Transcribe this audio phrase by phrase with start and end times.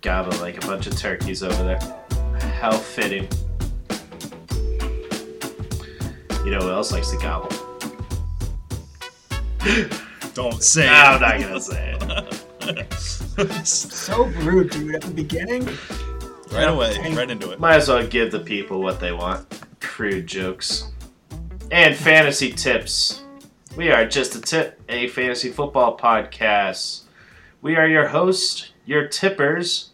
[0.00, 1.78] Gobble like a bunch of turkeys over there.
[2.60, 3.28] How fitting.
[6.44, 7.48] You know who else likes to gobble?
[10.34, 10.94] Don't say No, it.
[10.94, 13.66] I'm not gonna say it.
[13.66, 14.94] So rude, dude.
[14.94, 15.66] At the beginning,
[16.52, 17.58] right away, right into it.
[17.60, 19.46] Might as well give the people what they want.
[19.80, 20.90] Crude jokes.
[21.70, 23.22] And fantasy tips.
[23.76, 27.02] We are Just a Tip, a fantasy football podcast.
[27.62, 29.87] We are your host, your tippers.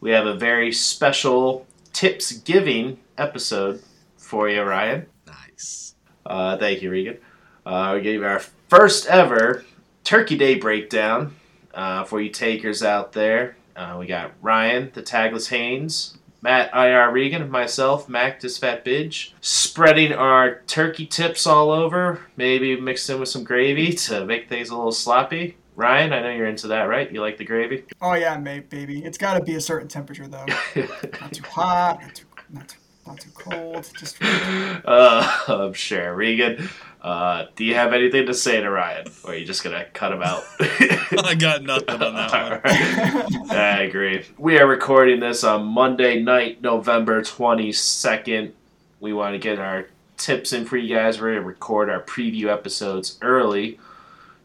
[0.00, 3.82] We have a very special tips giving episode
[4.16, 5.06] for you, Ryan.
[5.26, 5.94] Nice.
[6.24, 7.18] Uh, thank you, Regan.
[7.64, 9.64] Uh, we gave our first ever
[10.04, 11.34] Turkey Day breakdown
[11.74, 13.56] uh, for you takers out there.
[13.74, 19.32] Uh, we got Ryan, the Tagless Haynes, Matt IR Regan, and myself, Mac Disfat Bidge,
[19.40, 24.70] spreading our turkey tips all over, maybe mixed in with some gravy to make things
[24.70, 25.56] a little sloppy.
[25.76, 27.12] Ryan, I know you're into that, right?
[27.12, 27.84] You like the gravy?
[28.00, 29.04] oh yeah, mate, baby.
[29.04, 30.46] It's got to be a certain temperature though.
[31.20, 33.90] not too hot, not too, not too, not too cold.
[33.98, 34.80] Just right.
[34.86, 36.14] uh, I'm sure.
[36.14, 36.70] Regan,
[37.02, 39.06] uh, do you have anything to say to Ryan?
[39.22, 40.44] Or are you just going to cut him out?
[40.60, 42.52] I got nothing on that one.
[42.52, 43.50] Alright.
[43.52, 44.24] I agree.
[44.38, 48.52] We are recording this on Monday night, November 22nd.
[49.00, 51.20] We want to get our tips in for you guys.
[51.20, 53.78] We're going to record our preview episodes early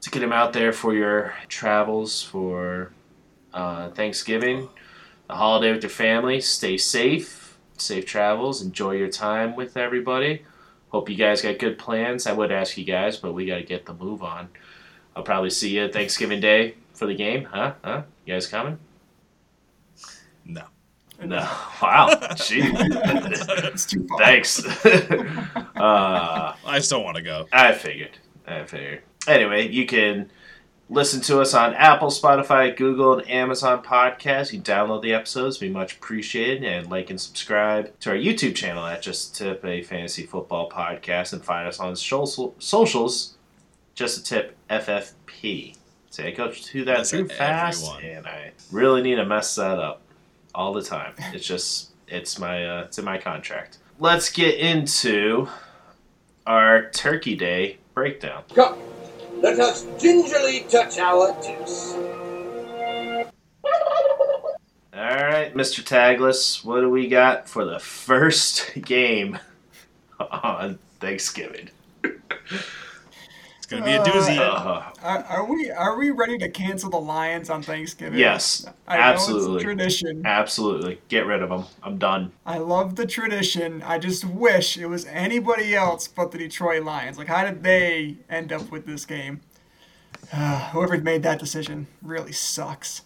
[0.02, 2.92] to get them out there for your travels for
[3.54, 4.68] uh, Thanksgiving,
[5.28, 6.42] the holiday with your family.
[6.42, 10.44] Stay safe, safe travels, enjoy your time with everybody.
[10.90, 12.28] Hope you guys got good plans.
[12.28, 14.50] I would ask you guys, but we got to get the move on.
[15.16, 17.74] I'll probably see you Thanksgiving Day for the game, huh?
[17.84, 18.04] Huh?
[18.26, 18.78] You guys coming?
[20.46, 20.64] No.
[21.24, 21.48] No.
[21.82, 22.10] Wow.
[22.36, 22.62] Gee.
[22.64, 24.20] it's too far.
[24.20, 24.66] Thanks.
[25.76, 27.48] uh, I still want to go.
[27.54, 28.18] I figured.
[28.48, 29.04] I figured.
[29.28, 30.32] Anyway, you can
[30.90, 34.52] listen to us on Apple, Spotify, Google, and Amazon podcasts.
[34.52, 38.56] You can download the episodes, be much appreciated, and like and subscribe to our YouTube
[38.56, 43.38] channel at Just a Tip, a fantasy football podcast, and find us on socials.
[43.96, 45.78] Just a Tip FFP.
[46.10, 48.04] See, I go through that That's too fast, everyone.
[48.18, 50.02] and I really need to mess that up
[50.54, 51.14] all the time.
[51.34, 53.78] It's just, it's my, uh, it's in my contract.
[53.98, 55.48] Let's get into
[56.46, 58.44] our Turkey Day breakdown.
[58.54, 58.78] Come,
[59.42, 61.94] let us gingerly touch our tips.
[64.94, 65.84] All right, Mr.
[65.84, 69.40] Tagless, what do we got for the first game
[70.20, 71.70] on Thanksgiving?
[73.72, 74.38] It's gonna be a doozy.
[74.38, 78.20] Uh, Are, are we are we ready to cancel the Lions on Thanksgiving?
[78.20, 79.56] yes, I know absolutely.
[79.56, 80.26] it's a tradition.
[80.26, 81.00] absolutely.
[81.08, 81.64] Get rid of them.
[81.82, 82.34] I'm done.
[82.46, 83.82] I love the tradition.
[83.84, 87.18] I just wish it was anybody else but the Detroit Lions.
[87.18, 89.40] Like, how did they end up with this game?
[90.34, 93.04] Uh, whoever made that decision really sucks.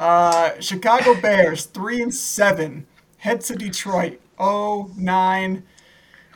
[0.00, 5.62] Uh, Chicago Bears three and seven head to Detroit 0, 9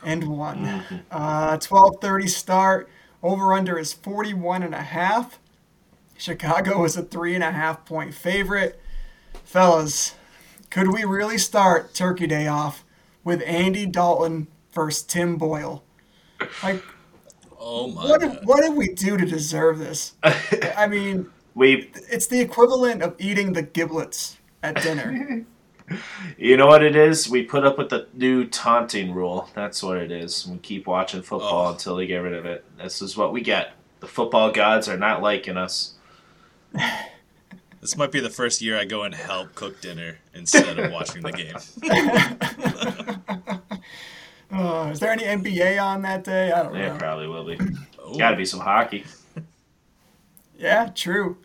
[0.05, 0.65] and one.
[1.11, 2.89] Uh, 12:30 start.
[3.23, 5.39] Over under is 41 and a half.
[6.17, 8.79] Chicago is a three and a half point favorite.
[9.45, 10.13] Fellas,
[10.69, 12.83] could we really start Turkey Day off
[13.23, 15.83] with Andy Dalton versus Tim Boyle?
[16.61, 16.83] Like,
[17.59, 20.15] Oh my what did, what did we do to deserve this?
[20.75, 25.45] I mean, We, it's the equivalent of eating the giblets at dinner.
[26.37, 27.29] you know what it is?
[27.29, 29.49] We put up with the new taunting rule.
[29.53, 30.47] That's what it is.
[30.47, 31.71] We keep watching football Oh.
[31.71, 32.65] until they get rid of it.
[32.77, 33.73] This is what we get.
[33.99, 35.93] The football gods are not liking us.
[37.81, 41.21] This might be the first year I go and help cook dinner instead of watching
[41.21, 41.55] the game.
[44.51, 46.51] Uh, is there any NBA on that day?
[46.51, 46.97] I don't Yeah, know.
[46.97, 47.57] probably will be.
[48.01, 49.05] Oh, Got to be some hockey.
[50.57, 51.37] Yeah, true.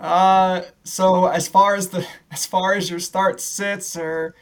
[0.00, 4.34] Uh, so as far as the as far as your start sits or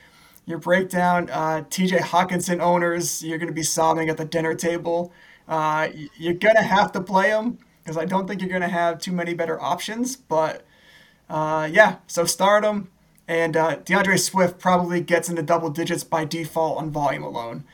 [0.47, 1.99] your breakdown, uh, T.J.
[1.99, 5.13] Hockenson owners, you're going to be sobbing at the dinner table.
[5.49, 5.89] Uh,
[6.19, 8.99] you're going to have to play him because I don't think you're going to have
[9.01, 10.17] too many better options.
[10.17, 10.65] But
[11.31, 12.89] uh, yeah, so start him,
[13.27, 17.65] and uh, DeAndre Swift probably gets into double digits by default on volume alone.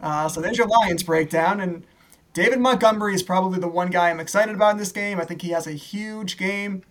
[0.00, 1.84] Uh, so there's your Lions breakdown, and
[2.32, 5.20] David Montgomery is probably the one guy I'm excited about in this game.
[5.20, 6.82] I think he has a huge game.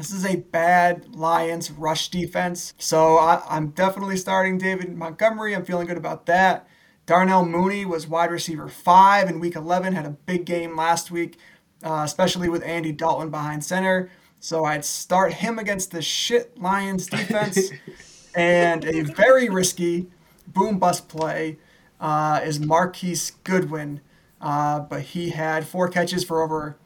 [0.00, 2.72] This is a bad Lions rush defense.
[2.78, 5.54] So I, I'm definitely starting David Montgomery.
[5.54, 6.66] I'm feeling good about that.
[7.04, 11.36] Darnell Mooney was wide receiver five in week 11, had a big game last week,
[11.84, 14.10] uh, especially with Andy Dalton behind center.
[14.38, 17.70] So I'd start him against the shit Lions defense.
[18.34, 20.06] and a very risky
[20.46, 21.58] boom bust play
[22.00, 24.00] uh, is Marquise Goodwin.
[24.40, 26.78] Uh, but he had four catches for over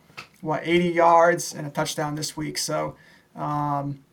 [0.45, 2.59] what 80 yards and a touchdown this week.
[2.59, 2.97] So
[3.35, 4.05] um,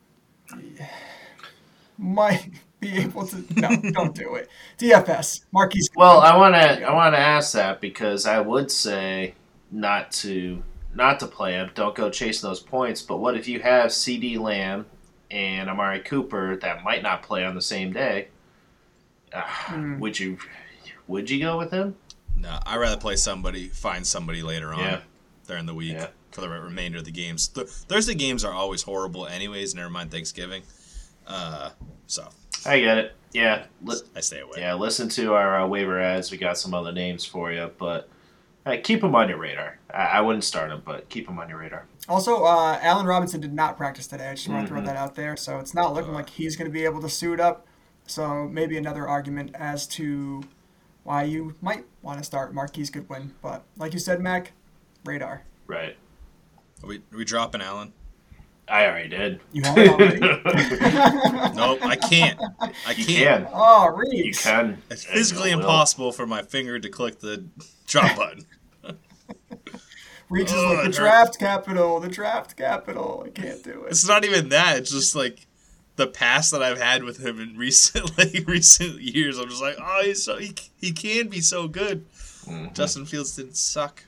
[1.97, 2.49] might
[2.79, 3.43] be able to.
[3.55, 4.49] No, don't do it.
[4.79, 5.89] DFS, Marquise.
[5.95, 9.35] Well, I want to I want to ask that because I would say
[9.71, 10.63] not to
[10.93, 11.69] not to play him.
[11.75, 13.01] Don't go chasing those points.
[13.01, 14.85] But what if you have CeeDee Lamb
[15.29, 18.29] and Amari Cooper that might not play on the same day?
[19.33, 19.99] Uh, Hmm.
[19.99, 20.37] Would you
[21.07, 21.95] would you go with him?
[22.37, 25.01] No, I'd rather play somebody, find somebody later on Yeah.
[25.47, 26.07] during the week Yeah.
[26.31, 27.47] For the remainder of the games.
[27.47, 29.75] Th- Thursday games are always horrible, anyways.
[29.75, 30.63] Never mind Thanksgiving.
[31.27, 31.71] Uh,
[32.07, 32.27] so
[32.65, 33.15] I get it.
[33.33, 34.57] Yeah, li- I stay away.
[34.57, 34.73] yeah.
[34.73, 36.31] Listen to our uh, waiver ads.
[36.31, 38.09] We got some other names for you, but
[38.65, 39.79] uh, keep them on your radar.
[39.93, 41.85] I, I wouldn't start them, but keep them on your radar.
[42.09, 44.27] Also, uh, Allen Robinson did not practice today.
[44.29, 45.37] I just want to throw that out there.
[45.37, 47.65] So it's not looking like he's going to be able to suit up.
[48.07, 50.43] So maybe another argument as to
[51.03, 53.33] why you might want to start Marquise Goodwin.
[53.41, 54.51] But like you said, Mac,
[55.05, 55.43] radar.
[55.67, 55.95] Right.
[56.83, 57.93] Are we, are we dropping Allen?
[58.67, 59.39] I already did.
[59.51, 60.19] You have it already.
[61.55, 62.39] Nope, I can't.
[62.59, 63.45] I You can't.
[63.45, 63.47] can.
[63.53, 64.41] oh, You Reeves.
[64.43, 64.81] can.
[64.89, 65.63] It's physically you will.
[65.63, 67.43] impossible for my finger to click the
[67.87, 68.45] drop button.
[70.29, 70.97] Reeves is Oh, like the hurts.
[70.97, 73.23] draft capital, the draft capital.
[73.25, 73.89] I can't do it.
[73.91, 74.77] It's not even that.
[74.77, 75.45] It's just like
[75.97, 79.37] the past that I've had with him in recent like recent years.
[79.37, 82.05] I'm just like, oh, he's so he, he can be so good.
[82.45, 82.73] Mhm.
[82.73, 84.05] Justin Fields didn't suck.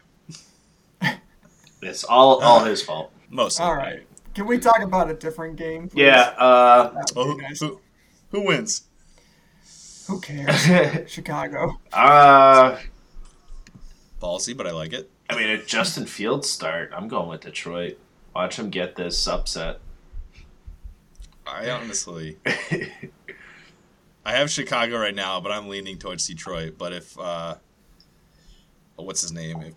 [1.85, 3.11] It's all all his fault.
[3.29, 3.59] Most.
[3.59, 3.97] of All the right.
[3.97, 4.05] time.
[4.35, 5.89] Can we talk about a different game?
[5.89, 6.01] please?
[6.01, 6.33] Yeah.
[6.37, 7.59] Uh, Oh, who, nice.
[7.59, 7.79] who,
[8.31, 8.83] who wins?
[10.07, 11.09] Who cares?
[11.11, 11.79] Chicago.
[11.93, 12.77] uh,
[14.21, 15.09] Ballsy, but I like it.
[15.29, 16.91] I mean, a Justin Fields start.
[16.95, 17.97] I'm going with Detroit.
[18.35, 19.79] Watch him get this upset.
[21.45, 22.37] I honestly,
[24.25, 26.75] I have Chicago right now, but I'm leaning towards Detroit.
[26.77, 27.55] But if uh,
[28.95, 29.61] what's his name?
[29.61, 29.73] If,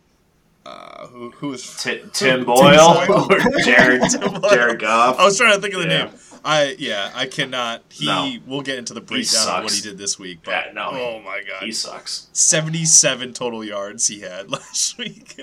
[0.67, 3.05] uh, who who is Ti- Tim Boyle.
[3.09, 4.03] Or Jared.
[4.51, 5.19] Jared Goff.
[5.19, 6.05] I was trying to think of the Yeah.
[6.05, 6.15] name.
[6.45, 7.83] I yeah, I cannot.
[7.89, 8.33] He No.
[8.47, 10.41] we'll get into the breakdown of what he did this week.
[10.45, 12.29] But Yeah, no, oh my god, He sucks.
[12.33, 15.41] seventy-seven total yards he had last week.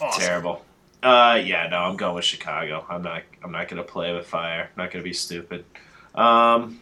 [0.00, 0.20] awesome.
[0.22, 0.64] Terrible.
[1.02, 2.86] Uh, yeah, no, I'm going with Chicago.
[2.88, 3.22] I'm not.
[3.42, 4.70] I'm not gonna play with fire.
[4.74, 5.64] I'm not gonna be stupid.
[6.14, 6.80] Um.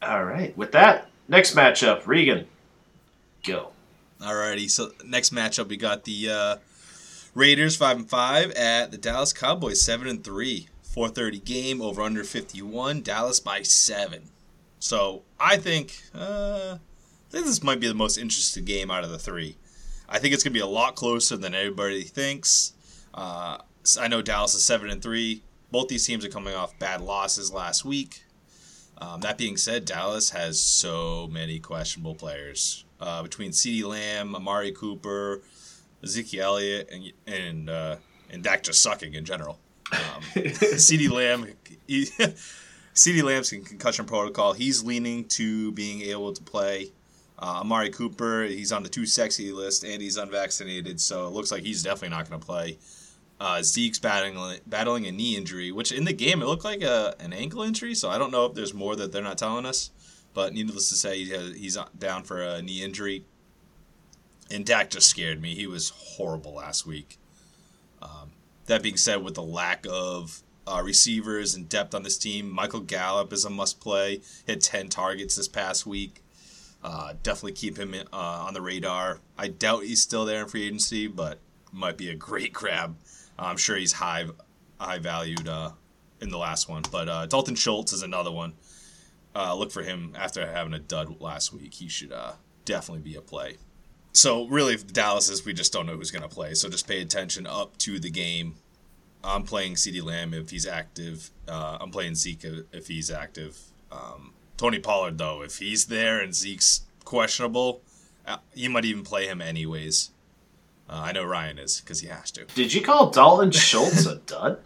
[0.00, 0.56] All right.
[0.56, 2.46] With that, next matchup, Regan.
[3.44, 3.71] Go.
[4.22, 6.56] Alrighty, so next matchup we got the uh,
[7.34, 10.68] Raiders five and five at the Dallas Cowboys seven and three.
[10.82, 13.00] Four thirty game over under fifty one.
[13.00, 14.28] Dallas by seven.
[14.78, 16.76] So I think uh,
[17.30, 19.56] this might be the most interesting game out of the three.
[20.08, 22.74] I think it's gonna be a lot closer than everybody thinks.
[23.12, 23.58] Uh,
[23.98, 25.42] I know Dallas is seven and three.
[25.72, 28.22] Both these teams are coming off bad losses last week.
[28.98, 34.72] Um, that being said, Dallas has so many questionable players uh, between CeeDee Lamb, Amari
[34.72, 35.42] Cooper,
[36.02, 37.96] Ezekiel Elliott, and and uh,
[38.30, 39.58] and Dak just sucking in general.
[39.92, 41.48] Um, CeeDee Lamb,
[41.86, 42.04] he,
[42.94, 44.52] CeeDee Lamb's in concussion protocol.
[44.52, 46.92] He's leaning to being able to play.
[47.38, 51.50] Uh, Amari Cooper, he's on the too sexy list and he's unvaccinated, so it looks
[51.50, 52.78] like he's definitely not going to play.
[53.40, 57.16] Uh, Zeke's battling battling a knee injury, which in the game it looked like a,
[57.18, 57.96] an ankle injury.
[57.96, 59.90] So I don't know if there's more that they're not telling us.
[60.34, 63.24] But needless to say, he he's down for a knee injury.
[64.50, 65.54] And Dak just scared me.
[65.54, 67.18] He was horrible last week.
[68.02, 68.32] Um,
[68.66, 72.80] that being said, with the lack of uh, receivers and depth on this team, Michael
[72.80, 74.20] Gallup is a must play.
[74.46, 76.22] Hit 10 targets this past week.
[76.82, 79.20] Uh, definitely keep him uh, on the radar.
[79.38, 81.38] I doubt he's still there in free agency, but
[81.72, 82.96] might be a great grab.
[83.38, 84.26] I'm sure he's high,
[84.78, 85.70] high valued uh,
[86.20, 86.82] in the last one.
[86.90, 88.54] But uh, Dalton Schultz is another one.
[89.34, 91.74] Uh, look for him after having a dud last week.
[91.74, 92.32] He should uh,
[92.64, 93.56] definitely be a play.
[94.12, 96.54] So really, Dallas is, we just don't know who's going to play.
[96.54, 98.56] So just pay attention up to the game.
[99.24, 101.30] I'm playing CeeDee Lamb if he's active.
[101.48, 103.58] Uh, I'm playing Zeke if he's active.
[103.90, 107.82] Um, Tony Pollard though, if he's there and Zeke's questionable,
[108.26, 110.10] uh, you might even play him anyways.
[110.88, 112.44] Uh, I know Ryan is because he has to.
[112.46, 114.58] Did you call Dalton Schultz a dud?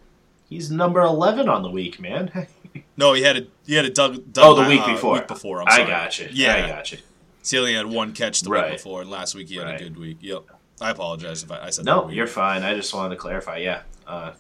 [0.49, 2.47] He's number eleven on the week, man.
[2.97, 4.33] No, he had a he had a dug.
[4.33, 5.15] dud oh, the week uh, before.
[5.15, 5.63] Week before.
[5.63, 6.29] I'm I got you.
[6.33, 6.99] Yeah, I got you.
[7.43, 8.71] So he only had one catch the Right.
[8.71, 9.81] week before, and last week he had Right.
[9.81, 10.19] a good week.
[10.21, 10.45] Yep.
[10.81, 11.85] I apologize if I, I said.
[11.85, 12.63] No, you're fine.
[12.63, 13.59] I just wanted to clarify.
[13.59, 14.33] Yeah, uh,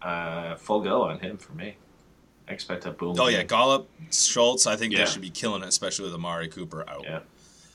[0.00, 1.76] uh, full go on him for me.
[2.48, 3.16] I expect a boom.
[3.18, 4.66] Oh yeah, Gallup, Schultz.
[4.66, 5.00] I think Yeah.
[5.04, 7.04] they should be killing it, especially with Amari Cooper out.
[7.04, 7.20] Yeah.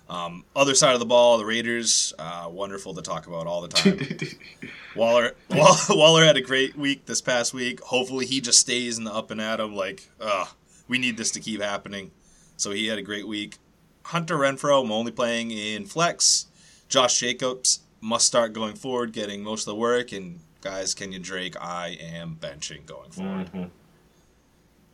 [0.07, 3.67] Um, other side of the ball, the Raiders, uh, wonderful to talk about all the
[3.69, 3.99] time.
[4.95, 7.81] Waller, Waller, Waller had a great week this past week.
[7.81, 9.75] Hopefully, he just stays in the up and at 'em.
[9.75, 10.45] Like, uh,
[10.87, 12.11] we need this to keep happening.
[12.57, 13.57] So he had a great week.
[14.03, 16.45] Hunter Renfrow, I'm only playing in flex.
[16.87, 20.11] Josh Jacobs must start going forward, getting most of the work.
[20.11, 23.51] And guys, Kenyan Drake, I am benching going forward.
[23.51, 23.69] Mhm.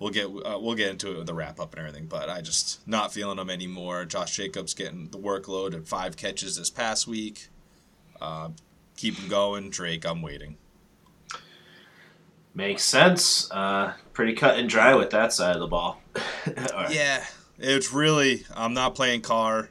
[0.02, 2.08] We'll get uh, we'll get into it with the wrap up and everything.
[2.08, 4.04] But I just not feeling him anymore.
[4.04, 7.48] Josh Jacobs getting the workload at five catches this past week.
[8.20, 8.50] Uh,
[8.98, 10.06] keep him going, Drake.
[10.06, 10.58] I'm waiting.
[12.54, 13.50] Makes sense.
[13.52, 16.02] Uh, pretty cut and dry with that side of the ball.
[16.90, 17.24] Yeah,
[17.60, 18.44] it's really.
[18.54, 19.70] I'm not playing Carr.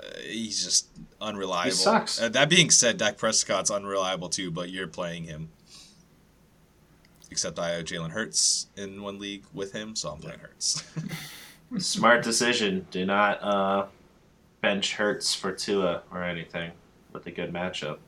[0.00, 0.88] Uh, he's just
[1.20, 1.70] unreliable.
[1.70, 2.22] He sucks.
[2.22, 5.50] Uh, that being said, Dak Prescott's unreliable too, but you're playing him.
[7.34, 10.84] Except I have Jalen Hurts in one league with him, so I'm playing Hurts.
[11.78, 12.86] Smart decision.
[12.92, 13.86] Do not uh,
[14.60, 16.70] bench Hurts for Tua or anything
[17.12, 17.98] with a good matchup.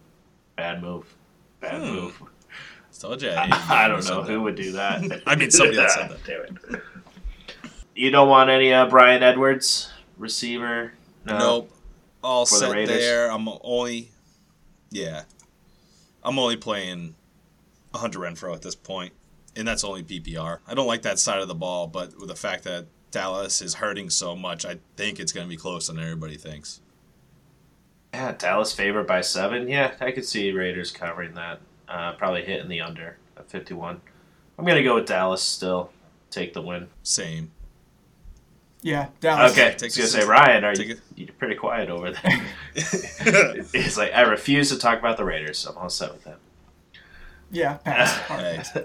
[0.55, 1.13] Bad move.
[1.59, 1.93] Bad Hmm.
[1.97, 2.23] move.
[3.01, 3.31] Told you.
[3.31, 3.49] I,
[3.85, 5.23] I don't know who would do that.
[5.27, 6.25] I mean, somebody that said that.
[6.25, 6.83] Damn it.
[7.97, 10.93] You don't want any uh, Bryan Edwards receiver?
[11.25, 11.37] No.
[11.39, 11.73] Nope.
[12.23, 12.97] All the set Raiders?
[12.97, 13.29] there.
[13.33, 14.13] I'm only,
[14.93, 15.25] yeah,
[16.23, 17.17] I'm only playing
[17.95, 19.13] Hunter Renfrow at this point,
[19.57, 20.59] and that's only PPR.
[20.67, 23.75] I don't like that side of the ball, but with the fact that Dallas is
[23.75, 26.81] hurting so much, I think it's going to be closer than everybody thinks.
[28.13, 29.69] Yeah, Dallas favored by seven.
[29.69, 31.61] Yeah, I could see Raiders covering that.
[31.89, 34.01] Uh, probably hitting the under at 51.
[34.59, 35.91] I'm going to go with Dallas still.
[36.31, 36.89] Take the win.
[37.03, 37.53] Same.
[38.83, 39.53] Yeah, Dallas.
[39.53, 42.41] Okay, I Take was going to say, Ryan, are you, you're pretty quiet over there.
[43.75, 46.39] It's like, I refuse to talk about the Raiders, so I'm all set with that.
[47.51, 48.71] Yeah, pass.
[48.71, 48.85] Hey.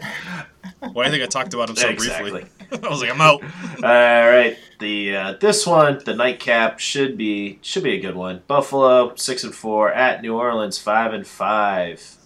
[0.80, 2.32] Why do you think I talked about him so Exactly.
[2.32, 2.50] briefly?
[2.84, 3.41] I was like, I'm out.
[3.84, 8.44] All right, the uh, this one, the nightcap should be should be a good one.
[8.48, 12.18] Buffalo six and four at New Orleans five and five.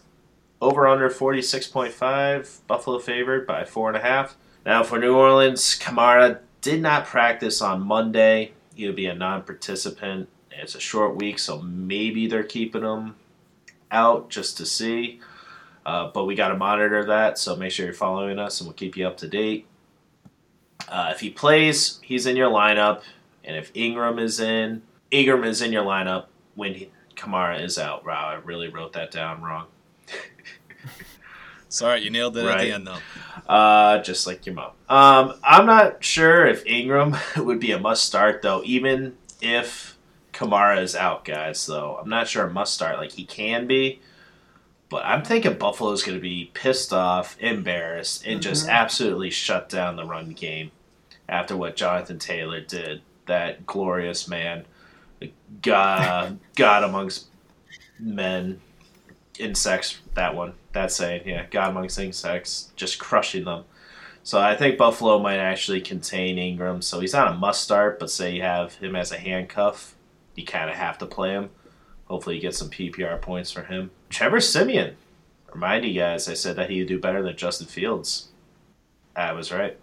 [0.61, 2.59] Over under forty six point five.
[2.67, 4.35] Buffalo favored by four and a half.
[4.65, 8.51] Now for New Orleans, Kamara did not practice on Monday.
[8.75, 10.27] He'll be a non-participant.
[10.51, 13.15] It's a short week, so maybe they're keeping him
[13.91, 15.19] out just to see.
[15.85, 18.73] Uh, but we got to monitor that, so make sure you're following us, and we'll
[18.73, 19.67] keep you up to date.
[20.87, 23.03] Uh, if he plays, he's in your lineup,
[23.43, 26.25] and if Ingram is in, Ingram is in your lineup
[26.55, 28.05] when he, Kamara is out.
[28.05, 29.67] Wow, I really wrote that down wrong.
[31.69, 32.99] Sorry, you nailed it at the end, though.
[33.51, 34.71] Uh, just like your mom.
[34.89, 39.97] Um, I'm not sure if Ingram would be a must start though, even if
[40.33, 41.65] Kamara is out, guys.
[41.65, 42.97] Though I'm not sure a must start.
[42.97, 43.99] Like he can be,
[44.89, 48.71] but I'm thinking Buffalo's going to be pissed off, embarrassed, and just Mhm.
[48.71, 50.71] absolutely shut down the run game
[51.27, 53.01] after what Jonathan Taylor did.
[53.25, 54.65] That glorious man,
[55.61, 57.27] God, God amongst
[57.99, 58.61] men,
[59.39, 59.99] insects.
[60.13, 63.63] That one, that saying, yeah, God amongst insects, just crushing them.
[64.23, 66.81] So I think Buffalo might actually contain Ingram.
[66.81, 69.95] So he's not a must start, but say you have him as a handcuff,
[70.35, 71.49] you kind of have to play him.
[72.05, 73.91] Hopefully, you get some PPR points for him.
[74.15, 74.95] Trevor Siemian.
[75.53, 78.29] Remind you guys, I said that he would do better than Justin Fields.
[79.13, 79.77] I was right.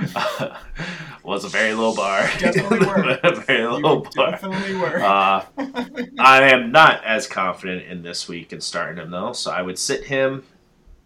[1.22, 2.22] was a very low bar.
[2.38, 3.18] Definitely were.
[3.22, 4.30] a very low You bar.
[4.30, 5.02] definitely were.
[5.02, 5.44] Uh,
[6.18, 9.78] I am not as confident in this week in starting him though, so I would
[9.78, 10.44] sit him.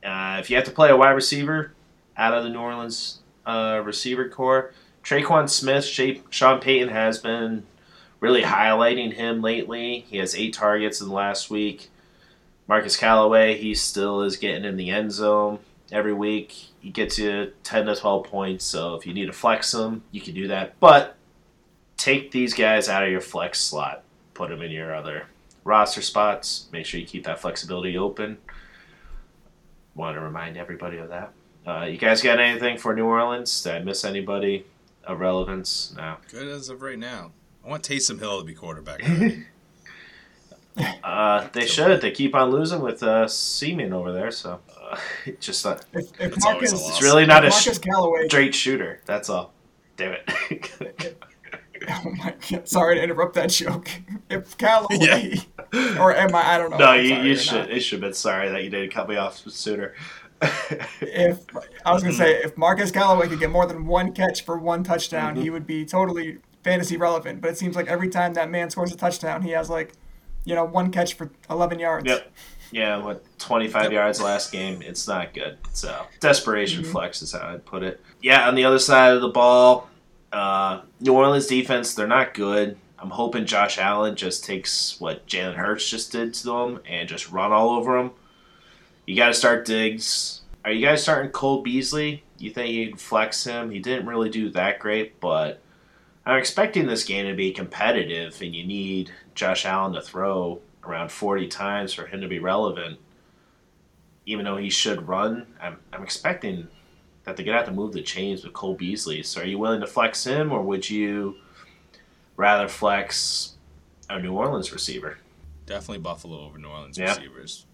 [0.04, 1.72] Uh, if you have to play a wide receiver
[2.16, 5.84] out of the New Orleans uh, receiver core, Tre'Quan Smith,
[6.30, 7.64] Sean Payton has been
[8.20, 10.06] really highlighting him lately.
[10.08, 11.90] He has eight targets in the last week.
[12.68, 15.60] Marquez Callaway, he still is getting in the end zone
[15.92, 16.52] every week.
[16.80, 20.20] He gets you 10 to 12 points, so if you need to flex him, you
[20.20, 20.78] can do that.
[20.80, 21.16] But
[21.96, 24.02] take these guys out of your flex slot,
[24.34, 25.26] put them in your other
[25.64, 26.68] roster spots.
[26.72, 28.38] Make sure you keep that flexibility open.
[29.94, 31.32] Want to remind everybody of that.
[31.66, 33.62] Uh, you guys got anything for New Orleans?
[33.62, 34.64] Did I miss anybody
[35.04, 35.92] of relevance?
[35.96, 36.16] No.
[36.30, 37.32] Good as of right now.
[37.66, 39.02] I want Taysom Hill to be quarterback.
[41.02, 42.02] Uh, they should.
[42.02, 44.98] They keep on losing with uh, Siemian over there, so uh,
[45.40, 48.28] just a if, if It's Marquez, a it's really not a Marquez sh- Callaway.
[48.28, 49.00] straight shooter.
[49.06, 49.54] That's all.
[49.96, 51.16] Damn it.
[51.88, 52.66] Oh my god!
[52.68, 53.88] Sorry to interrupt that joke.
[54.28, 54.96] If Callaway,
[55.72, 55.98] Yeah.
[56.02, 56.54] or am I?
[56.54, 56.78] I don't know.
[56.78, 57.54] no, you, you should.
[57.58, 57.70] not.
[57.70, 59.94] It should have been sorry that you didn't cut me off sooner.
[61.00, 61.38] If
[61.86, 64.84] I was gonna say if Marquez Callaway could get more than one catch for one
[64.84, 65.42] touchdown, Mm-hmm.
[65.42, 67.40] he would be totally fantasy relevant.
[67.40, 69.92] But it seems like every time that man scores a touchdown, he has like,
[70.44, 72.06] you know, one catch for 11 yards.
[72.06, 72.32] Yep.
[72.72, 73.92] Yeah, what 25 Yep.
[73.92, 74.82] yards last game?
[74.82, 75.58] It's not good.
[75.72, 76.90] So desperation Mhm.
[76.92, 78.00] flex is how I'd put it.
[78.20, 79.88] Yeah, on the other side of the ball,
[80.32, 82.76] uh, New Orleans defense they're not good.
[82.98, 87.30] I'm hoping Josh Allen just takes what Jalen Hurts just did to them and just
[87.30, 88.10] run all over them.
[89.06, 90.40] You got to start Diggs.
[90.64, 92.24] Are you guys starting Cole Beasley?
[92.38, 93.70] You think you can flex him?
[93.70, 95.60] He didn't really do that great, but
[96.26, 101.10] I'm expecting this game to be competitive, and you need Josh Allen to throw around
[101.12, 102.98] 40 times for him to be relevant.
[104.26, 106.66] Even though he should run, I'm, I'm expecting
[107.24, 109.22] that they're gonna have to move the chains with Cole Beasley.
[109.22, 111.36] So, are you willing to flex him, or would you
[112.36, 113.54] rather flex
[114.10, 115.18] a New Orleans receiver?
[115.64, 117.14] Definitely Buffalo over New Orleans Yeah.
[117.14, 117.66] receivers.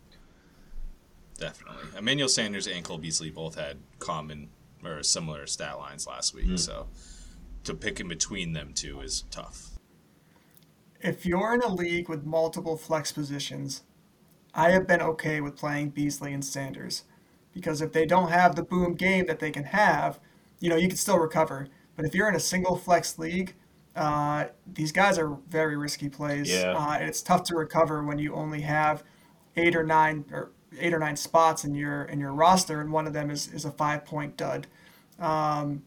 [1.39, 1.99] Definitely.
[1.99, 4.51] Emmanuel Sanders and Cole Beasley both had common
[4.85, 6.57] or similar stat lines last week, Hmm.
[6.57, 6.87] so
[7.65, 9.71] to pick in between them two is tough.
[11.01, 13.83] If you're in a league with multiple flex positions,
[14.55, 17.05] I have been okay with playing Beasley and Sanders
[17.53, 20.21] because if they don't have the boom game that they can have,
[20.61, 21.69] you know, you can still recover.
[21.97, 23.55] But if you're in a single flex league,
[23.95, 26.51] uh, these guys are very risky plays.
[26.51, 26.75] Yeah.
[26.77, 29.03] Uh, and it's tough to recover when you only have
[29.57, 33.07] eight or nine or eight or nine spots in your in your roster, and one
[33.07, 34.67] of them is, is a five point dud.
[35.19, 35.83] Um,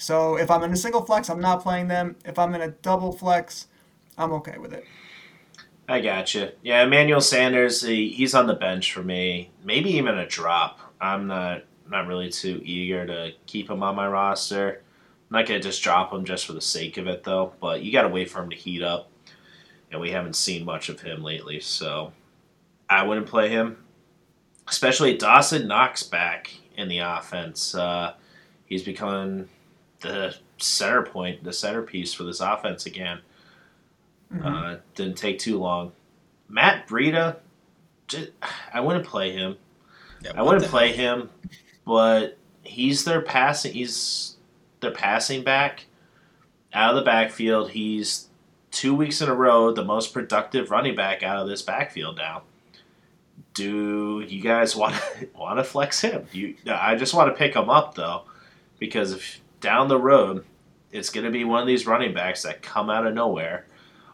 [0.00, 2.16] so if I'm in a single flex, I'm not playing them.
[2.24, 3.66] If I'm in a double flex,
[4.16, 4.84] I'm okay with it.
[5.86, 6.48] I got you.
[6.62, 9.50] Yeah, Emmanuel Sanders, he, he's on the bench for me.
[9.62, 10.80] Maybe even a drop.
[11.02, 14.82] I'm not not really too eager to keep him on my roster.
[15.30, 17.52] I'm not gonna just drop him just for the sake of it, though.
[17.60, 19.10] But you got to wait for him to heat up,
[19.92, 22.14] and we haven't seen much of him lately, so
[22.88, 23.84] I wouldn't play him.
[24.66, 27.74] Especially Dawson Knox back in the offense.
[27.74, 28.14] Uh,
[28.64, 29.48] he's becoming
[30.00, 33.20] the center point, the centerpiece for this offense again.
[34.42, 35.92] Uh, didn't take too long.
[36.48, 37.36] Matt Breida,
[38.72, 39.56] I wouldn't play him.
[40.22, 41.16] Yeah, I what wouldn't play hell?
[41.16, 41.30] him,
[41.84, 43.72] but he's their passing.
[43.72, 44.36] He's
[44.80, 45.86] their passing back
[46.72, 47.70] out of the backfield.
[47.70, 48.28] He's
[48.70, 52.42] two weeks in a row the most productive running back out of this backfield now.
[53.54, 56.26] Do you guys want to want to flex him?
[56.32, 58.22] You, I just want to pick him up though,
[58.78, 60.44] because if down the road
[60.92, 63.66] it's going to be one of these running backs that come out of nowhere,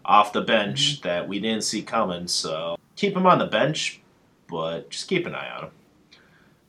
[0.05, 2.29] off the bench that we didn't see coming.
[2.29, 4.00] So keep him on the bench,
[4.49, 5.71] but just keep an eye on him.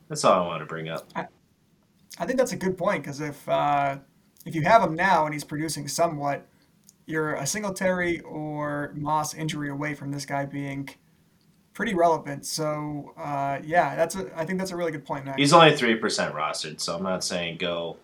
[0.08, 1.08] That's all I want to bring up.
[1.16, 3.98] I think that's a good point because if uh,
[4.46, 6.48] if you have him now and he's producing somewhat,
[7.06, 10.90] you're a Singletary or Moss injury away from this guy being
[11.74, 12.46] pretty relevant.
[12.46, 15.38] So uh, yeah, that's a, I think that's a really good point, Max.
[15.38, 17.98] He's only three percent rostered, so I'm not saying go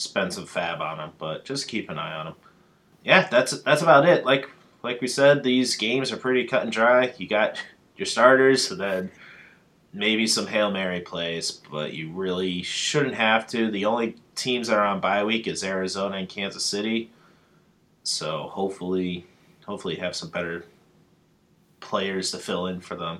[0.00, 2.34] spend some fab on them, but just keep an eye on them.
[3.04, 4.24] Yeah, that's that's about it.
[4.24, 4.48] Like
[4.82, 7.12] like we said, these games are pretty cut and dry.
[7.18, 7.62] You got
[7.96, 9.10] your starters, and then
[9.92, 13.70] maybe some hail mary plays, but you really shouldn't have to.
[13.70, 17.10] The only teams that are on bye week is Arizona and Kansas City,
[18.02, 19.26] so hopefully,
[19.66, 20.64] hopefully have some better
[21.80, 23.18] players to fill in for them.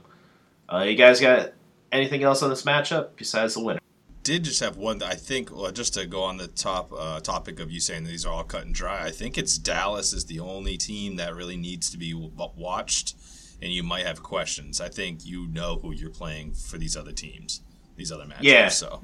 [0.72, 1.52] Uh, you guys got
[1.90, 3.79] anything else on this matchup besides the winner?
[4.22, 5.02] Did just have one.
[5.02, 8.10] I think, well, just to go on the top uh, topic of you saying that
[8.10, 9.04] these are all cut and dry.
[9.04, 13.16] I think it's Dallas is the only team that really needs to be watched,
[13.62, 14.80] and you might have questions.
[14.80, 17.62] I think you know who you're playing for these other teams,
[17.96, 18.42] these other matchups.
[18.42, 18.68] Yeah.
[18.68, 19.00] So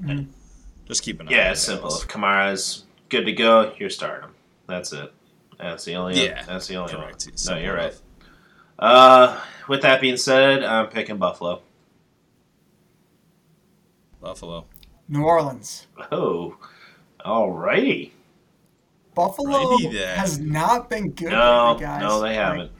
[0.87, 1.31] just keep an eye.
[1.31, 1.95] Yeah, it's simple.
[1.95, 4.35] If Kamara's good to go, you're starting him.
[4.67, 5.11] That's it.
[5.59, 6.23] That's the only.
[6.23, 7.25] Yeah, that's the only Correct.
[7.25, 7.55] one.
[7.57, 7.95] No, you're right.
[8.77, 11.63] Uh, with that being said, I'm picking Buffalo.
[14.21, 14.65] Buffalo.
[15.09, 15.87] New Orleans.
[16.11, 16.57] Oh,
[17.25, 18.11] alrighty.
[19.15, 20.15] Buffalo Righty there.
[20.15, 22.01] has not been good No, lately, guys.
[22.01, 22.71] no, they Like, haven't.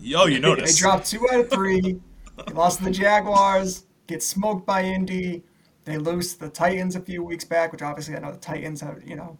[0.00, 0.42] Yo, you noticed.
[0.42, 0.78] They noticed?
[0.78, 2.00] dropped two out of three.
[2.46, 3.84] they lost to the Jaguars.
[4.06, 5.42] Get smoked by Indy.
[5.84, 8.80] They lose to the Titans a few weeks back, which obviously I know the Titans
[8.80, 9.36] have, you know,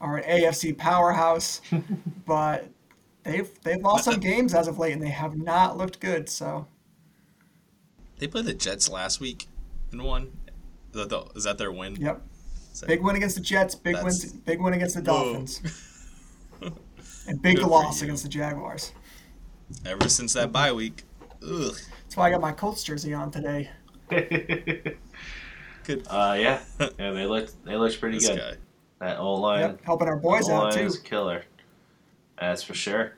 [0.00, 1.60] are an AFC powerhouse,
[2.26, 2.68] but
[3.24, 6.28] they've they've lost some games as of late, and they have not looked good.
[6.28, 6.66] So
[8.18, 9.46] They played the Jets last week
[9.90, 10.32] and won.
[10.92, 11.96] Is that, the, is that their win?
[11.96, 12.20] yep,
[12.72, 14.12] Is that- big win against the Jets, big win,
[14.44, 15.60] big win against the Dolphins,
[17.26, 18.92] and big Good loss against the Jaguars.
[19.86, 21.04] Ever since that bye week.
[21.42, 21.74] Ugh.
[22.02, 23.70] That's why I got my Colts jersey on today.
[25.84, 26.06] Good.
[26.08, 26.60] uh, yeah,
[26.98, 28.38] yeah, they looked they looked pretty this good.
[28.38, 28.54] guy.
[29.06, 30.80] That old line, Yep, helping our boys out too.
[30.80, 31.44] is a killer.
[32.38, 33.14] That's for sure.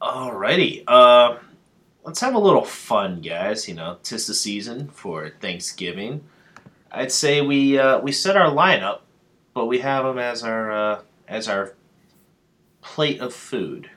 [0.00, 1.38] Alrighty, uh,
[2.04, 3.66] let's have a little fun, guys.
[3.66, 6.22] You know, tis the season for Thanksgiving.
[6.96, 9.00] I'd say we uh, we set our lineup,
[9.52, 11.74] but we have them as our uh, as our
[12.80, 13.90] plate of food.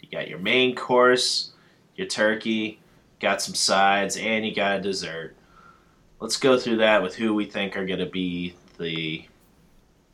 [0.00, 1.52] You got your main course,
[1.96, 2.78] your turkey,
[3.20, 5.34] got some sides, and you got a dessert.
[6.20, 9.24] Let's go through that with who we think are going to be the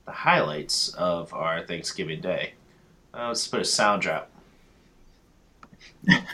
[0.04, 2.52] the highlights of our Thanksgiving Day.
[3.12, 4.30] Uh, let's put a sound drop.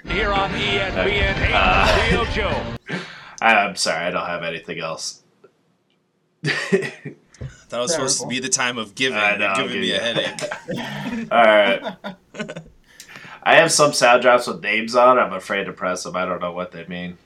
[0.05, 3.01] Here on ESPN, Uh, Theo Joe.
[3.41, 5.22] I'm sorry, I don't have anything else.
[6.43, 9.19] That was supposed to be the time of giving.
[9.19, 11.29] I know, giving me a headache.
[11.33, 11.97] All right.
[13.43, 15.19] I have some sound drops with names on.
[15.19, 16.15] I'm afraid to press them.
[16.15, 17.19] I don't know what they mean.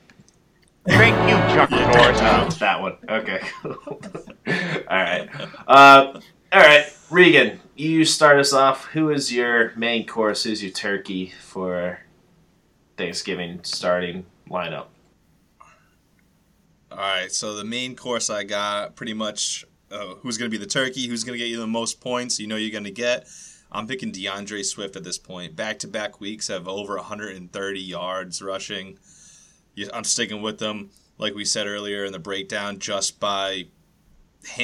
[0.86, 2.18] Thank you, Chuck Norris.
[2.22, 2.96] Oh, that one.
[3.08, 3.40] Okay.
[3.64, 5.28] all right.
[5.66, 6.20] Uh,
[6.52, 8.86] all right, Regan, you start us off.
[8.86, 10.44] Who is your main course?
[10.44, 11.98] Who's your turkey for
[12.96, 14.86] Thanksgiving starting lineup?
[16.90, 20.62] All right, so the main course I got pretty much uh, who's going to be
[20.62, 22.90] the turkey, who's going to get you the most points, you know you're going to
[22.90, 23.28] get.
[23.72, 25.56] I'm picking DeAndre Swift at this point.
[25.56, 28.98] Back to back weeks have over 130 yards rushing.
[29.92, 33.66] I'm sticking with them, like we said earlier in the breakdown, just by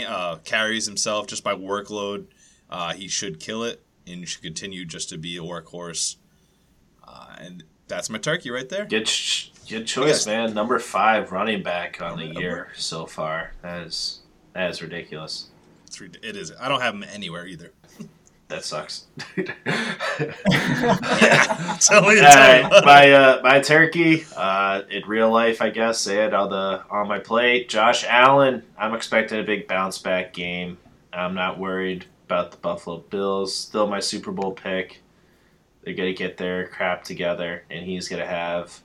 [0.07, 2.27] uh, carries himself, just by workload.
[2.71, 6.17] Uh, he should kill it and should continue just to be a workhorse.
[7.07, 8.87] Uh, and that's my turkey right there.
[8.87, 10.55] Good, ch- good choice, man.
[10.55, 13.53] Number five running back on the year so far.
[13.63, 14.21] That is
[14.55, 15.49] that is ridiculous.
[15.87, 16.53] It's, it is.
[16.61, 17.73] I don't have him anywhere either.
[18.49, 19.07] That sucks.
[19.35, 19.47] Tell
[22.03, 24.27] me, All right, my uh, my turkey.
[24.37, 28.63] Uh, in real life, I guess, and on the on my plate, Josh Allen.
[28.77, 30.77] I'm expecting a big bounce back game.
[31.15, 33.57] I'm not worried about the Buffalo Bills.
[33.57, 35.01] Still my Super Bowl pick.
[35.83, 38.83] They're gonna get their crap together, and he's gonna have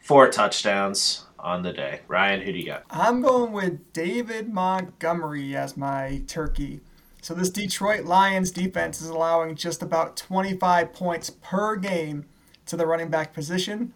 [0.00, 2.00] four touchdowns on the day.
[2.08, 2.84] Ryan, who do you got?
[2.90, 6.80] I'm going with David Montgomery as my turkey.
[7.22, 12.24] So this Detroit Lions defense is allowing just about 25 points per game
[12.66, 13.92] to the running back position.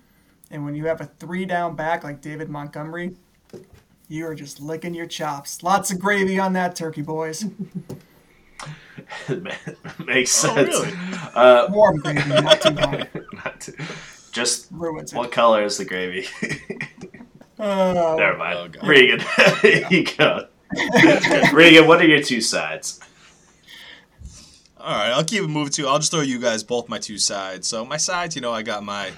[0.51, 3.17] And when you have a three down back like David Montgomery,
[4.09, 5.63] you are just licking your chops.
[5.63, 7.45] Lots of gravy on that turkey, boys.
[10.05, 10.75] Makes sense.
[10.75, 10.95] Oh, sense.
[10.95, 11.19] really?
[11.35, 13.09] Uh, Warm gravy, not too hot.
[13.33, 13.75] not to-
[14.35, 15.17] just Ruins it.
[15.17, 16.27] what color is the gravy?
[17.57, 18.59] Oh, Never mind.
[18.59, 18.87] Oh, God.
[18.87, 19.21] Regan,
[19.63, 20.49] there you go.
[21.53, 22.99] Regan, what are your two sides?
[24.77, 25.87] All right, I'll keep it moving too.
[25.87, 27.69] I'll just throw you guys both my two sides.
[27.69, 29.11] So my sides, you know, I got my.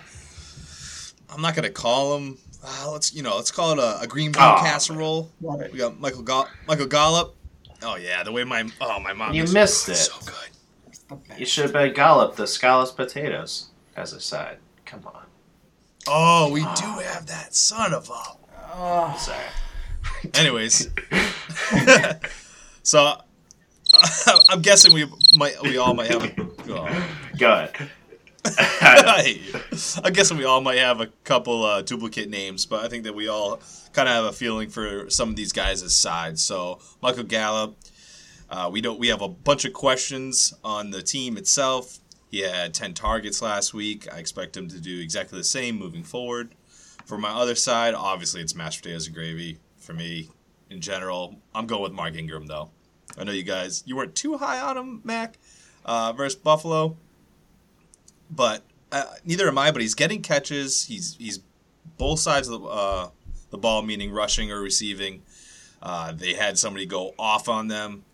[1.30, 2.36] I'm not gonna call them.
[2.62, 5.32] Uh, let's you know, let's call it a, a green bean Oh, casserole.
[5.40, 5.62] love.
[5.72, 7.34] We got Michael Gall- Michael Gollop.
[7.82, 9.32] Oh yeah, the way my oh my mom.
[9.32, 9.94] You missed it.
[9.96, 10.50] So good.
[10.88, 11.40] It's the best.
[11.40, 14.58] You should have been Gollop, the scalloped potatoes, as a side.
[14.86, 15.26] Come on.
[16.06, 18.22] Oh, we do have that son of a.
[18.72, 19.44] Oh, Sorry.
[20.34, 20.88] Anyways,
[22.84, 23.20] so
[24.48, 26.32] I'm guessing we might we all might have a.
[26.70, 27.08] oh.
[27.36, 27.90] Go ahead.
[28.80, 30.00] I hate.
[30.04, 33.14] I'm guessing we all might have a couple uh, duplicate names, but I think that
[33.16, 33.60] we all
[33.92, 36.42] kind of have a feeling for some of these guys as sides.
[36.44, 37.76] So Michael Gallup,
[38.48, 39.00] uh, we don't.
[39.00, 41.98] We have a bunch of questions on the team itself.
[42.30, 44.12] He had 10 targets last week.
[44.12, 46.54] I expect him to do exactly the same moving forward.
[47.04, 50.30] For my other side, obviously it's mashed potatoes and gravy for me
[50.70, 51.36] in general.
[51.54, 52.70] I'm going with Mark Ingram though.
[53.16, 55.38] I know you guys you weren't too high on him, Mac,
[55.84, 56.96] uh, versus Buffalo
[58.30, 58.62] but
[58.92, 59.70] uh, neither am I.
[59.70, 60.86] But he's getting catches.
[60.86, 61.40] He's he's
[61.98, 63.08] both sides of the uh,
[63.50, 65.22] the ball, meaning rushing or receiving.
[65.82, 68.04] Uh, they had somebody go off on them.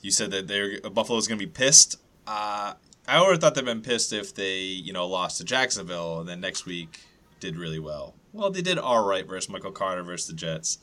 [0.00, 1.96] You said that they're Buffalo's going to be pissed.
[2.26, 2.74] Uh,
[3.08, 6.28] I would have thought they'd been pissed if they you know lost to Jacksonville and
[6.28, 7.00] then next week
[7.40, 8.14] did really well.
[8.32, 10.78] Well, they did all right versus Michael Carter versus the Jets.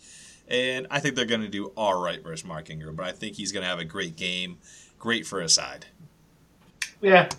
[0.47, 3.35] And I think they're going to do all right versus Mark Ingram, but I think
[3.35, 4.57] he's going to have a great game.
[4.99, 5.85] Great for a side.
[7.01, 7.29] Yeah.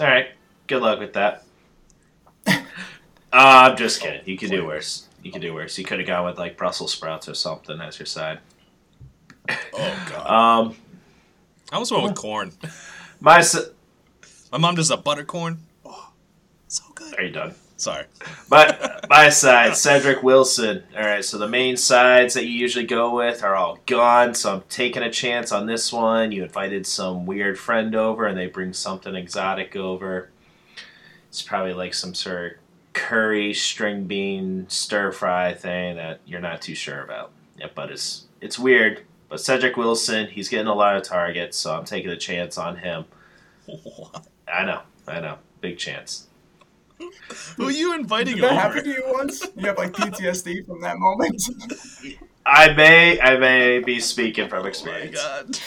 [0.00, 0.28] All right.
[0.66, 1.44] Good luck with that.
[3.36, 4.20] Uh, I'm just kidding.
[4.26, 5.08] You could do worse.
[5.24, 5.76] You could do worse.
[5.76, 8.38] You could have gone with like Brussels sprouts or something as your side.
[9.50, 10.26] Oh, God.
[10.70, 10.76] Um,
[11.72, 12.52] I was went with corn.
[13.18, 13.42] my.
[14.54, 15.58] S- My mom does a buttercorn.
[15.84, 16.12] Oh,
[16.68, 17.18] so good.
[17.18, 17.54] Are you done?
[17.76, 18.04] Sorry.
[18.48, 20.84] But my side, Cedric Wilson.
[20.96, 24.34] All right, so the main sides that you usually go with are all gone.
[24.34, 26.30] So I'm taking a chance on this one.
[26.30, 30.30] You invited some weird friend over, and they bring something exotic over.
[31.28, 32.58] It's probably like some sort of
[32.92, 37.32] curry string bean stir fry thing that you're not too sure about.
[37.58, 39.02] Yeah, but it's it's weird.
[39.28, 42.76] But Cedric Wilson, he's getting a lot of targets, so I'm taking a chance on
[42.76, 43.04] him.
[44.52, 46.28] I know, I know, big chance.
[47.56, 48.60] Who are you inviting did that over?
[48.60, 49.44] happen to you once?
[49.56, 51.42] You have like PTSD from that moment.
[52.46, 55.16] I may, I may be speaking from Oh my experience.
[55.20, 55.58] god.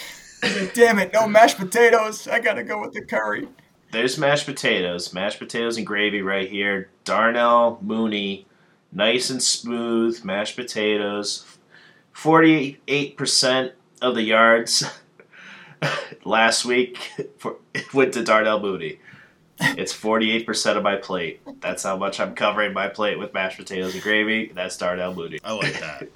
[0.73, 2.27] Damn it, no mashed potatoes.
[2.27, 3.47] I gotta go with the curry.
[3.91, 6.89] There's mashed potatoes, mashed potatoes and gravy right here.
[7.03, 8.45] Darnell Mooney,
[8.91, 11.45] nice and smooth mashed potatoes.
[12.13, 14.83] Forty-eight percent of the yards
[16.25, 16.97] last week
[17.37, 17.57] for,
[17.93, 18.99] went to Darnell Mooney.
[19.59, 21.41] It's forty-eight percent of my plate.
[21.61, 24.51] That's how much I'm covering my plate with mashed potatoes and gravy.
[24.53, 25.39] That's Darnell Mooney.
[25.43, 26.09] I like that.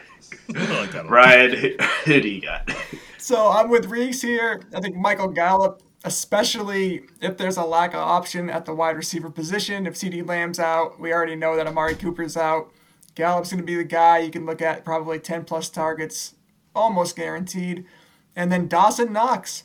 [0.56, 1.02] I like that.
[1.02, 1.10] a lot.
[1.10, 1.70] Ryan, who,
[2.06, 2.70] who do you got?
[3.18, 4.62] So I'm with Reese here.
[4.76, 9.32] I think Michael Gallup, especially if there's a lack of option at the wide receiver
[9.32, 9.88] position.
[9.88, 12.72] If CeeDee Lamb's out, we already know that Amari Cooper's out.
[13.16, 16.36] Gallup's going to be the guy you can look at probably 10 plus targets,
[16.76, 17.86] almost guaranteed.
[18.36, 19.64] And then Dawson Knox,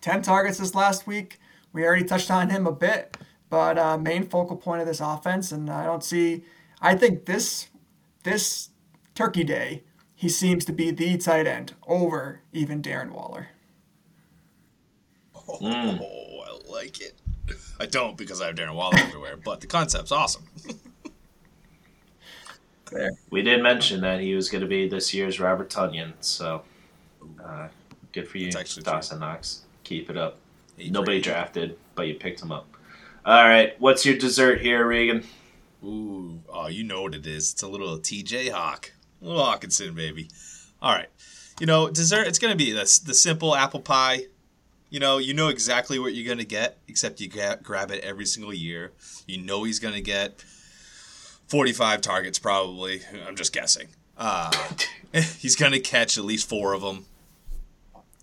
[0.00, 1.38] 10 targets this last week.
[1.72, 3.16] We already touched on him a bit,
[3.50, 5.52] but uh, main focal point of this offense.
[5.52, 6.44] And I don't see,
[6.80, 7.68] I think this
[8.22, 8.70] this
[9.14, 9.84] Turkey Day,
[10.14, 13.48] he seems to be the tight end over even Darren Waller.
[15.34, 17.20] Oh, I like it.
[17.78, 20.44] I don't because I have Darren Waller everywhere, but the concept's awesome.
[22.92, 23.10] There.
[23.30, 26.62] We did mention that he was going to be this year's Robert Tonyan, so
[27.44, 27.68] uh,
[28.12, 28.92] good for you, That's actually true.
[28.92, 29.62] Dawson Knox.
[29.84, 30.38] Keep it up.
[30.76, 32.66] Hey, Nobody drafted, but you picked him up.
[33.24, 35.24] All right, what's your dessert here, Regan?
[35.84, 37.52] Ooh, oh, you know what it is.
[37.52, 38.92] It's a little TJ Hawk.
[39.22, 40.28] A little Hockenson, baby.
[40.80, 41.08] All right.
[41.60, 44.26] You know, dessert, it's going to be the, the simple apple pie.
[44.90, 48.04] You know, you know exactly what you're going to get, except you gra- grab it
[48.04, 48.92] every single year.
[49.26, 50.44] You know he's going to get
[51.48, 53.00] 45 targets, probably.
[53.26, 53.88] I'm just guessing.
[54.16, 54.52] Uh,
[55.38, 57.06] he's going to catch at least four of them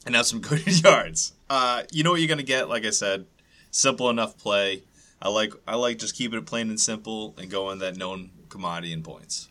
[0.06, 1.34] and have some good yards.
[1.50, 3.26] Uh, you know what you're going to get, like I said.
[3.72, 4.84] Simple enough play.
[5.22, 8.92] I like I like just keeping it plain and simple and going that known commodity
[8.94, 9.50] in points.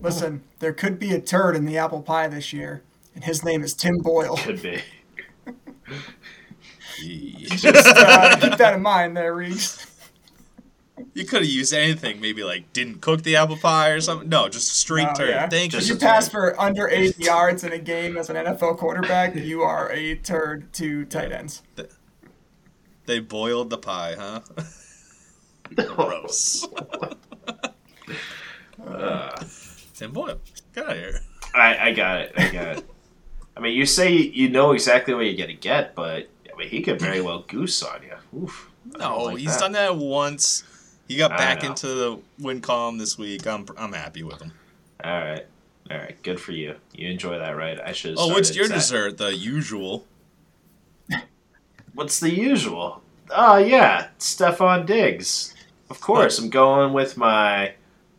[0.00, 2.82] Listen, there could be a turd in the apple pie this year,
[3.14, 4.36] and his name is Tim Boyle.
[4.38, 4.80] Could be.
[7.02, 9.86] you Uh, keep that in mind there, Reese.
[11.14, 14.28] Could have used anything, maybe like didn't cook the apple pie or something.
[14.28, 15.28] No, just straight Oh, turd.
[15.30, 15.48] yeah.
[15.48, 15.94] Thank Just If you.
[15.94, 19.90] you pass for under 80 yards in a game as an NFL quarterback, you are
[19.92, 21.62] a turd to tight ends.
[23.06, 24.40] They boiled the pie, huh?
[25.74, 26.66] Gross.
[28.84, 29.44] Uh,
[29.94, 30.38] Tim Boyle,
[30.74, 31.20] get out of here.
[31.54, 32.32] I, I got it.
[32.36, 32.90] I got it.
[33.56, 36.68] I mean, you say you know exactly what you're going to get, but I mean,
[36.68, 38.40] he could very well goose on you.
[38.42, 38.70] Oof.
[38.98, 39.60] No, like he's that.
[39.60, 40.64] done that once.
[41.12, 43.46] He got back into the win column this week.
[43.46, 44.50] I'm I'm happy with him.
[45.04, 45.44] All right.
[45.90, 46.16] All right.
[46.22, 46.76] Good for you.
[46.94, 47.78] You enjoy that, right?
[47.78, 48.14] I should.
[48.16, 49.18] Oh, what's your dessert?
[49.18, 50.06] The usual.
[51.92, 53.02] What's the usual?
[53.30, 55.54] Oh yeah, Stefon Diggs.
[55.90, 57.74] Of course, I'm going with my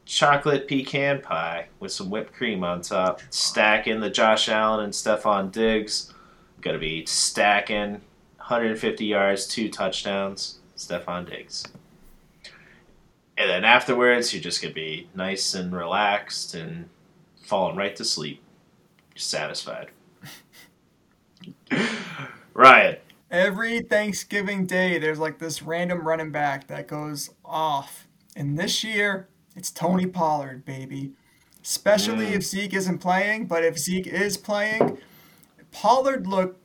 [0.06, 3.22] chocolate pecan pie with some whipped cream on top.
[3.32, 6.14] Stacking the Josh Allen and Stefon Diggs.
[6.62, 8.02] Gonna be stacking
[8.38, 10.60] 150 yards, two touchdowns.
[10.78, 11.66] Stefon Diggs.
[13.54, 16.90] And then afterwards, you're just gonna be nice and relaxed and
[17.44, 18.42] falling right to sleep.
[19.14, 19.92] You're satisfied.
[22.56, 22.98] Ryan.
[23.30, 28.08] Every Thanksgiving day, there's like this random running back that goes off.
[28.36, 31.12] And this year, it's Tony Pollard, baby.
[31.64, 32.34] Especially mm.
[32.34, 34.98] if Zeke isn't playing, but if Zeke is playing,
[35.72, 36.60] Pollard looked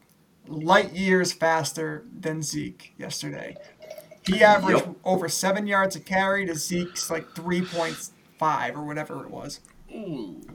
[0.46, 3.58] light years faster than Zeke yesterday.
[4.28, 4.96] He averaged Yep.
[5.04, 9.60] over seven yards a carry to Zeke's like 3.5 or whatever it was.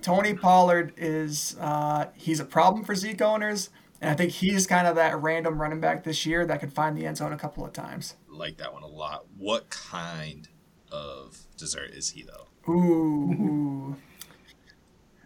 [0.02, 4.86] Tony Pollard is uh, he's a problem for Zeke owners, and I think he's kind
[4.86, 7.66] of that random running back this year that could find the end zone a couple
[7.66, 8.16] of times.
[8.30, 9.26] Like that one a lot.
[9.38, 10.48] What kind
[10.92, 12.72] of dessert is he though?
[12.72, 13.96] Ooh, ooh.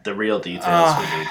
[0.04, 1.28] The real details we need.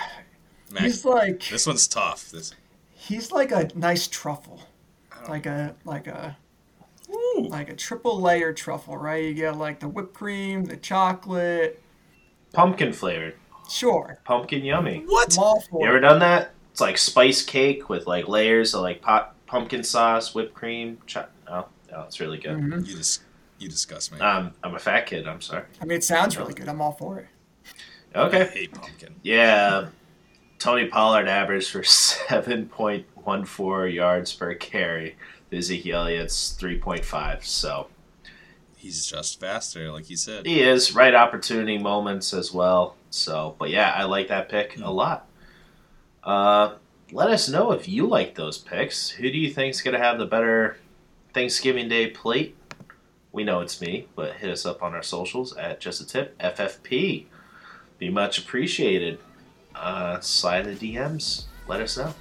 [0.71, 2.31] Mac, he's like this one's tough.
[2.31, 2.53] This.
[2.93, 4.61] he's like a nice truffle,
[5.31, 6.37] like a like a
[7.37, 7.49] Ooh.
[7.49, 9.25] like a triple layer truffle, right?
[9.25, 11.83] You get like the whipped cream, the chocolate.
[12.53, 13.35] Pumpkin flavored.
[13.69, 15.03] Sure, Pumpkin yummy.
[15.07, 15.37] What?
[15.39, 16.53] I'm You ever done that?
[16.71, 20.99] It's like spice cake with like layers of like pot, pumpkin sauce, whipped cream.
[21.07, 22.57] Cho- oh, no, it's really good.
[22.59, 22.87] Mhm.
[22.87, 23.21] You dis-
[23.59, 24.21] you disgust me.
[24.21, 25.27] Um, I'm a fat kid.
[25.27, 25.65] I'm sorry.
[25.81, 26.69] I mean, it sounds really good.
[26.69, 27.27] I'm all for it.
[28.15, 28.39] Okay.
[28.39, 28.59] I Okay.
[28.61, 29.15] hate pumpkin.
[29.23, 29.89] Yeah.
[30.59, 35.17] Tony Pollard averaged for 7.14 yards per carry.
[35.57, 37.45] Ezekiel Elliott's 3.5.
[37.45, 37.89] So
[38.77, 40.47] He's just faster, like you said.
[40.47, 42.95] he is right opportunity moments as well.
[43.11, 45.27] So, but yeah, I like that pick a lot.
[46.23, 46.75] Uh,
[47.11, 49.09] let us know if you like those picks.
[49.11, 50.77] Who do you think's gonna have the better
[51.35, 52.57] Thanksgiving Day plate?
[53.33, 56.39] We know it's me, but hit us up on our socials at just a tip
[56.39, 57.27] FFP.
[57.99, 59.19] Be much appreciated.
[59.75, 61.45] Uh, slide the DMs.
[61.67, 62.15] Let us know.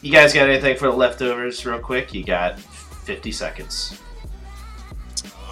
[0.00, 2.14] You guys got anything for the leftovers, real quick?
[2.14, 4.00] You got 50 seconds.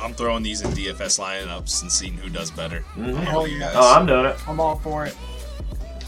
[0.01, 2.85] I'm throwing these in DFS lineups and seeing who does better.
[2.97, 3.17] Mhm.
[3.25, 3.73] How about you yeah.
[3.75, 4.37] Oh, I'm doing it.
[4.49, 5.17] I'm all for it.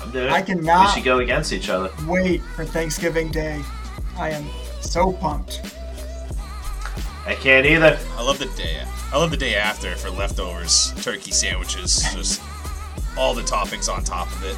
[0.01, 0.33] I'm doing it.
[0.33, 1.91] I cannot- We should go against each other.
[2.07, 3.63] Wait for Thanksgiving Day.
[4.17, 4.49] I am
[4.81, 5.63] so pumped.
[7.27, 7.99] I can't either.
[8.17, 8.83] I love the day.
[9.13, 12.41] I love the day after for leftovers, turkey sandwiches, just
[13.17, 14.57] all the toppings on top of it.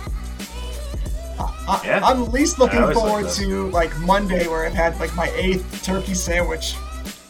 [1.68, 2.00] I, yeah.
[2.02, 6.14] I'm least looking forward like to like Monday where I've had like my eighth turkey
[6.14, 6.74] sandwich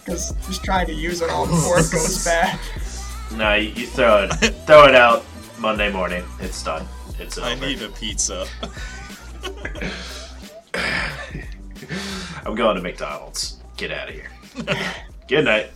[0.05, 2.59] because just trying to use it all before it goes bad.
[3.37, 4.29] No, you, you throw it
[4.67, 5.25] throw it out
[5.59, 6.25] Monday morning.
[6.41, 6.87] It's done.
[7.19, 7.47] It's over.
[7.47, 8.47] I need a pizza.
[12.45, 13.59] I'm going to McDonald's.
[13.77, 14.31] Get out of here.
[15.29, 15.71] Good night.